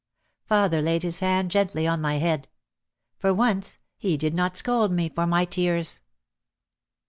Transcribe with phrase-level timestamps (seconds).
[0.47, 2.47] Father laid his hand gently on my head.
[3.19, 6.01] For once he did not scold me for my tears.